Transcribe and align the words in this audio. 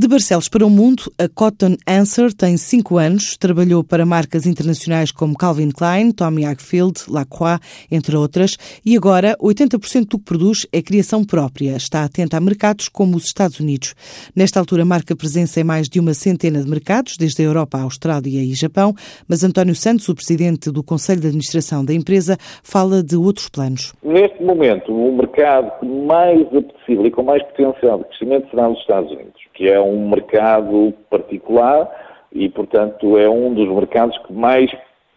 De 0.00 0.06
Barcelos 0.06 0.48
para 0.48 0.64
o 0.64 0.70
mundo, 0.70 1.10
a 1.18 1.28
Cotton 1.28 1.74
Answer 1.84 2.32
tem 2.32 2.56
cinco 2.56 2.98
anos, 2.98 3.36
trabalhou 3.36 3.82
para 3.82 4.06
marcas 4.06 4.46
internacionais 4.46 5.10
como 5.10 5.36
Calvin 5.36 5.72
Klein, 5.72 6.12
Tommy 6.12 6.44
Hilfiger, 6.44 6.92
Lacroix, 7.08 7.58
entre 7.90 8.16
outras, 8.16 8.56
e 8.86 8.96
agora 8.96 9.36
80% 9.42 10.06
do 10.06 10.18
que 10.18 10.24
produz 10.24 10.68
é 10.72 10.80
criação 10.80 11.24
própria. 11.24 11.76
Está 11.76 12.04
atenta 12.04 12.36
a 12.36 12.40
mercados 12.40 12.88
como 12.88 13.16
os 13.16 13.24
Estados 13.24 13.58
Unidos. 13.58 13.96
Nesta 14.36 14.60
altura, 14.60 14.84
marca 14.84 15.16
presença 15.16 15.60
em 15.60 15.64
mais 15.64 15.88
de 15.88 15.98
uma 15.98 16.14
centena 16.14 16.62
de 16.62 16.70
mercados, 16.70 17.16
desde 17.16 17.42
a 17.42 17.46
Europa 17.46 17.78
à 17.78 17.82
Austrália 17.82 18.40
e 18.40 18.54
Japão, 18.54 18.94
mas 19.28 19.42
António 19.42 19.74
Santos, 19.74 20.08
o 20.08 20.14
presidente 20.14 20.70
do 20.70 20.84
Conselho 20.84 21.20
de 21.20 21.26
Administração 21.26 21.84
da 21.84 21.92
empresa, 21.92 22.36
fala 22.62 23.02
de 23.02 23.16
outros 23.16 23.48
planos. 23.48 23.92
Neste 24.04 24.44
momento, 24.44 24.92
o 24.92 25.16
mercado 25.16 25.84
mais 25.84 26.46
apetecível 26.54 27.04
e 27.04 27.10
com 27.10 27.24
mais 27.24 27.42
potencial 27.42 27.98
de 27.98 28.04
crescimento 28.04 28.48
será 28.48 28.70
os 28.70 28.78
Estados 28.78 29.10
Unidos, 29.10 29.42
que 29.54 29.66
é 29.66 29.87
um 29.87 29.87
mercado 29.96 30.92
particular 31.08 31.88
e, 32.32 32.48
portanto, 32.48 33.16
é 33.18 33.28
um 33.28 33.54
dos 33.54 33.68
mercados 33.68 34.16
que 34.26 34.32
mais 34.32 34.70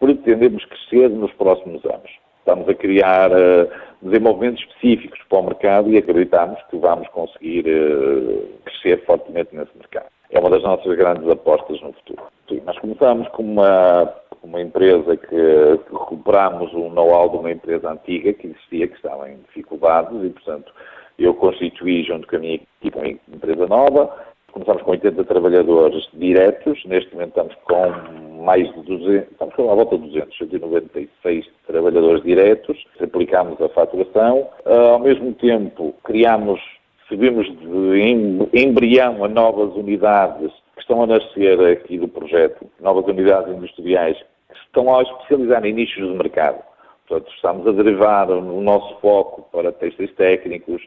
pretendemos 0.00 0.64
crescer 0.64 1.08
nos 1.10 1.32
próximos 1.34 1.84
anos. 1.84 2.10
Estamos 2.38 2.68
a 2.68 2.74
criar 2.74 3.32
uh, 3.32 3.68
desenvolvimentos 4.02 4.62
específicos 4.62 5.18
para 5.28 5.38
o 5.38 5.42
mercado 5.44 5.90
e 5.90 5.98
acreditamos 5.98 6.60
que 6.70 6.76
vamos 6.76 7.08
conseguir 7.08 7.66
uh, 7.66 8.46
crescer 8.64 9.04
fortemente 9.04 9.54
nesse 9.54 9.76
mercado. 9.76 10.06
É 10.30 10.38
uma 10.38 10.50
das 10.50 10.62
nossas 10.62 10.96
grandes 10.96 11.28
apostas 11.28 11.80
no 11.80 11.92
futuro. 11.92 12.22
Sim, 12.48 12.60
nós 12.64 12.78
começamos 12.78 13.28
com 13.28 13.42
uma, 13.42 14.12
uma 14.42 14.60
empresa 14.60 15.16
que, 15.16 15.26
que 15.28 15.92
recuperamos 15.92 16.72
o 16.72 16.88
know-how 16.90 17.30
de 17.30 17.36
uma 17.36 17.50
empresa 17.50 17.90
antiga 17.90 18.32
que 18.32 18.48
existia, 18.48 18.88
que 18.88 18.96
estava 18.96 19.28
em 19.30 19.38
dificuldades 19.38 20.24
e, 20.24 20.30
portanto, 20.30 20.72
eu 21.18 21.34
constituí 21.34 22.04
junto 22.04 22.26
com 22.28 22.36
a 22.36 22.38
minha 22.38 22.54
equipe 22.54 22.96
uma 22.96 23.08
empresa 23.36 23.66
nova, 23.66 24.14
começamos 24.56 24.82
com 24.84 24.92
80 24.92 25.22
trabalhadores 25.24 26.08
diretos, 26.14 26.82
neste 26.86 27.12
momento 27.12 27.28
estamos 27.28 27.54
com 27.64 28.42
mais 28.42 28.72
de 28.72 28.82
200, 28.84 29.30
estamos 29.30 29.54
com 29.54 29.70
à 29.70 29.74
volta 29.74 29.98
de 29.98 30.08
200, 30.08 30.38
196 30.38 31.46
trabalhadores 31.66 32.22
diretos, 32.22 32.82
aplicámos 32.98 33.60
a 33.60 33.68
faturação, 33.68 34.48
uh, 34.64 34.92
ao 34.92 34.98
mesmo 34.98 35.34
tempo 35.34 35.94
criámos, 36.04 36.58
subimos 37.06 37.46
de 37.46 38.48
embrião 38.54 39.22
a 39.22 39.28
novas 39.28 39.74
unidades 39.74 40.50
que 40.74 40.80
estão 40.80 41.02
a 41.02 41.06
nascer 41.06 41.60
aqui 41.60 41.98
do 41.98 42.08
projeto, 42.08 42.66
novas 42.80 43.04
unidades 43.06 43.54
industriais 43.54 44.16
que 44.48 44.58
estão 44.64 44.96
a 44.96 45.02
especializar 45.02 45.66
em 45.66 45.74
nichos 45.74 46.02
de 46.02 46.16
mercado. 46.16 46.62
Portanto, 47.06 47.30
estamos 47.34 47.66
a 47.66 47.72
derivar 47.72 48.30
o 48.30 48.60
nosso 48.62 48.98
foco 49.00 49.46
para 49.52 49.70
textos 49.70 50.10
técnicos, 50.14 50.82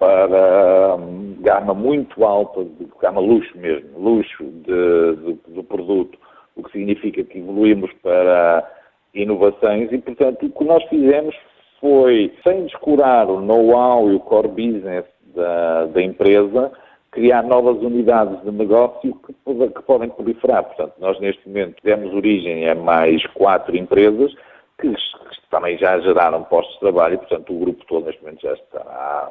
para 0.00 0.96
um, 0.96 1.36
gama 1.40 1.74
muito 1.74 2.24
alta, 2.24 2.66
gama 3.00 3.20
luxo 3.20 3.56
mesmo, 3.58 3.98
luxo 3.98 4.42
de, 4.42 5.16
de, 5.16 5.38
do 5.54 5.62
produto, 5.62 6.18
o 6.56 6.62
que 6.62 6.72
significa 6.72 7.22
que 7.22 7.38
evoluímos 7.38 7.92
para 8.02 8.66
inovações 9.14 9.92
e, 9.92 9.98
portanto, 9.98 10.46
o 10.46 10.50
que 10.50 10.64
nós 10.64 10.82
fizemos 10.84 11.36
foi, 11.80 12.32
sem 12.42 12.64
descurar 12.64 13.28
o 13.28 13.40
know-how 13.40 14.10
e 14.10 14.14
o 14.14 14.20
core 14.20 14.48
business 14.48 15.04
da, 15.34 15.84
da, 15.86 16.02
empresa, 16.02 16.72
criar 17.10 17.42
novas 17.42 17.76
unidades 17.82 18.42
de 18.42 18.50
negócio 18.50 19.14
que, 19.26 19.34
que 19.34 19.82
podem 19.82 20.08
proliferar. 20.08 20.64
Portanto, 20.64 20.94
nós 20.98 21.20
neste 21.20 21.46
momento 21.46 21.76
demos 21.84 22.14
origem 22.14 22.68
a 22.70 22.74
mais 22.74 23.24
quatro 23.34 23.76
empresas 23.76 24.32
que, 24.80 24.88
que 24.88 25.50
também 25.50 25.76
já 25.76 25.98
geraram 26.00 26.42
postos 26.44 26.74
de 26.74 26.80
trabalho 26.80 27.14
e, 27.14 27.18
portanto, 27.18 27.52
o 27.52 27.58
grupo 27.58 27.84
todo 27.86 28.06
neste 28.06 28.22
momento 28.22 28.40
já 28.40 28.54
está 28.54 29.30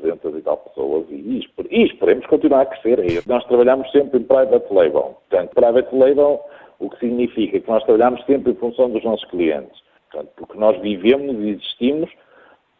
300 0.00 0.36
e 0.36 0.42
tal 0.42 0.56
pessoas 0.56 1.06
e, 1.10 1.44
e 1.70 1.84
esperemos 1.84 2.26
continuar 2.26 2.62
a 2.62 2.66
crescer. 2.66 3.22
Nós 3.26 3.44
trabalhamos 3.44 3.90
sempre 3.90 4.20
em 4.20 4.24
private 4.24 4.72
label. 4.72 5.16
Portanto, 5.28 5.54
private 5.54 5.94
label, 5.94 6.40
o 6.78 6.90
que 6.90 6.98
significa 6.98 7.60
que 7.60 7.68
nós 7.68 7.84
trabalhamos 7.84 8.24
sempre 8.24 8.52
em 8.52 8.56
função 8.56 8.90
dos 8.90 9.04
nossos 9.04 9.28
clientes. 9.30 9.82
Portanto, 10.10 10.32
porque 10.36 10.58
nós 10.58 10.80
vivemos 10.80 11.36
e 11.44 11.50
existimos 11.50 12.10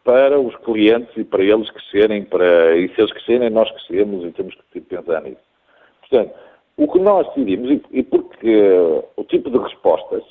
para 0.03 0.39
os 0.39 0.55
clientes 0.57 1.15
e 1.17 1.23
para 1.23 1.43
eles 1.43 1.69
crescerem, 1.69 2.23
para, 2.23 2.75
e 2.75 2.87
se 2.89 3.01
eles 3.01 3.11
crescerem, 3.11 3.49
nós 3.49 3.69
crescemos 3.71 4.25
e 4.25 4.31
temos 4.31 4.55
que 4.71 4.81
pensar 4.81 5.21
nisso. 5.21 5.41
Portanto, 6.01 6.33
o 6.77 6.87
que 6.87 6.99
nós 6.99 7.27
decidimos, 7.27 7.69
e, 7.69 7.81
e 7.91 8.03
porque 8.03 8.71
o 9.15 9.23
tipo 9.25 9.51
de 9.51 9.57
respostas 9.57 10.23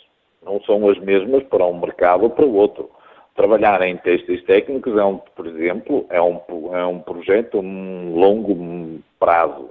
não 0.43 0.61
são 0.63 0.89
as 0.89 0.99
mesmas 0.99 1.43
para 1.45 1.67
um 1.67 1.79
mercado 1.79 2.25
ou 2.25 2.31
para 2.31 2.47
o 2.47 2.55
outro. 2.55 2.91
Trabalhar 3.37 3.81
em 3.83 3.97
textos 3.99 4.43
técnicos 4.45 4.97
é, 4.97 5.05
um, 5.05 5.19
por 5.19 5.47
exemplo, 5.47 6.07
é 6.11 6.21
um, 6.21 6.41
é 6.75 6.85
um 6.85 7.01
projeto 7.01 7.59
um 7.59 8.15
longo 8.15 9.01
prazo. 9.19 9.71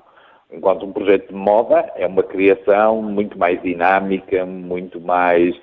Enquanto 0.52 0.86
um 0.86 0.94
projeto 0.94 1.28
de 1.28 1.36
moda 1.36 1.92
é 1.96 2.08
uma 2.08 2.24
criação 2.24 3.02
muito 3.02 3.38
mais 3.38 3.62
dinâmica, 3.62 4.46
muito 4.46 5.00
mais 5.02 5.56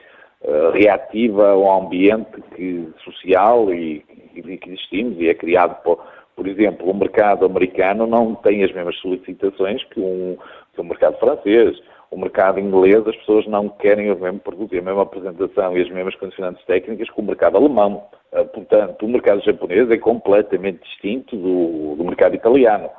uh, 0.42 0.70
reativa 0.72 1.50
ao 1.50 1.84
ambiente 1.84 2.40
que, 2.54 2.88
social 3.02 3.72
e, 3.72 4.04
e, 4.34 4.58
que 4.58 4.68
existimos 4.68 5.18
e 5.18 5.28
é 5.28 5.34
criado 5.34 5.82
por, 5.82 6.04
por 6.36 6.46
exemplo, 6.46 6.90
o 6.90 6.94
mercado 6.94 7.46
americano 7.46 8.06
não 8.06 8.34
tem 8.34 8.62
as 8.62 8.72
mesmas 8.72 8.96
solicitações 8.98 9.82
que 9.84 10.00
um, 10.00 10.36
que 10.74 10.80
um 10.80 10.84
mercado 10.84 11.18
francês 11.18 11.78
o 12.14 12.18
mercado 12.18 12.60
inglês, 12.60 13.06
as 13.06 13.16
pessoas 13.16 13.44
não 13.48 13.68
querem 13.68 14.10
o 14.12 14.16
mesmo 14.16 14.38
produto 14.38 14.72
a 14.78 14.80
mesma 14.80 15.02
apresentação 15.02 15.76
e 15.76 15.82
as 15.82 15.90
mesmas 15.90 16.14
condicionantes 16.14 16.64
técnicas 16.64 17.10
que 17.10 17.20
o 17.20 17.24
mercado 17.24 17.56
alemão. 17.56 18.04
Ah, 18.34 18.44
portanto, 18.44 19.06
o 19.06 19.08
mercado 19.08 19.40
japonês 19.44 19.88
é 19.88 19.96
completamente 19.96 20.82
distinto 20.82 21.36
do, 21.36 21.94
do 21.94 22.04
mercado 22.04 22.34
italiano. 22.34 22.90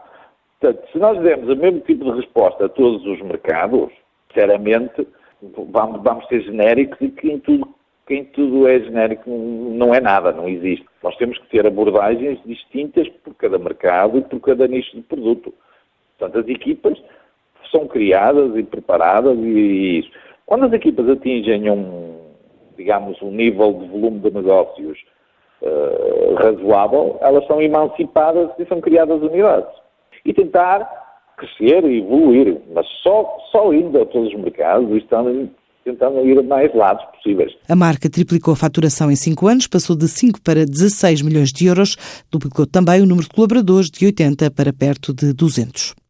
Portanto, 0.61 0.89
se 0.89 0.97
nós 0.97 1.21
dermos 1.21 1.49
o 1.49 1.57
mesmo 1.57 1.81
tipo 1.81 2.05
de 2.05 2.11
resposta 2.11 2.65
a 2.65 2.69
todos 2.69 3.05
os 3.05 3.21
mercados, 3.21 3.91
sinceramente, 4.29 5.05
vamos, 5.41 6.01
vamos 6.01 6.25
ser 6.29 6.41
genéricos 6.41 6.97
e 7.01 7.09
quem 7.09 7.37
tudo, 7.39 7.67
quem 8.07 8.23
tudo 8.23 8.65
é 8.65 8.79
genérico 8.79 9.29
não 9.29 9.93
é 9.93 9.99
nada, 9.99 10.31
não 10.31 10.47
existe. 10.47 10.85
Nós 11.03 11.17
temos 11.17 11.37
que 11.37 11.49
ter 11.49 11.67
abordagens 11.67 12.39
distintas 12.45 13.09
por 13.21 13.35
cada 13.35 13.59
mercado 13.59 14.19
e 14.19 14.21
por 14.21 14.39
cada 14.39 14.65
nicho 14.69 14.95
de 14.95 15.01
produto. 15.01 15.53
Portanto, 16.17 16.39
as 16.39 16.47
equipas 16.47 16.97
são 17.69 17.89
criadas 17.89 18.55
e 18.55 18.63
preparadas 18.63 19.37
e 19.37 19.99
isso. 19.99 20.11
Quando 20.45 20.65
as 20.65 20.71
equipas 20.71 21.09
atingem 21.09 21.69
um, 21.69 22.21
digamos, 22.77 23.21
um 23.21 23.31
nível 23.31 23.73
de 23.73 23.87
volume 23.89 24.19
de 24.19 24.31
negócios 24.31 24.97
uh, 25.61 26.35
razoável, 26.35 27.17
elas 27.21 27.45
são 27.47 27.61
emancipadas 27.61 28.49
e 28.59 28.65
são 28.65 28.81
criadas 28.81 29.21
unidades. 29.21 29.69
E 30.25 30.33
tentar 30.33 30.89
crescer 31.37 31.83
e 31.85 31.99
evoluir, 31.99 32.57
mas 32.73 32.85
só, 33.03 33.37
só 33.51 33.73
indo 33.73 34.01
a 34.01 34.05
todos 34.05 34.33
os 34.33 34.39
mercados 34.39 34.89
e 34.91 34.97
estando, 34.97 35.49
tentando 35.83 36.25
ir 36.25 36.39
a 36.39 36.43
mais 36.43 36.73
lados 36.73 37.03
possíveis. 37.15 37.53
A 37.67 37.75
marca 37.75 38.09
triplicou 38.09 38.53
a 38.53 38.57
faturação 38.57 39.11
em 39.11 39.15
5 39.15 39.47
anos, 39.47 39.67
passou 39.67 39.95
de 39.95 40.07
5 40.07 40.41
para 40.41 40.65
16 40.65 41.21
milhões 41.21 41.51
de 41.51 41.67
euros, 41.67 41.97
duplicou 42.31 42.65
também 42.65 43.01
o 43.01 43.05
número 43.05 43.27
de 43.27 43.33
colaboradores 43.33 43.89
de 43.89 44.05
80 44.05 44.51
para 44.51 44.73
perto 44.73 45.13
de 45.13 45.33
200. 45.33 45.95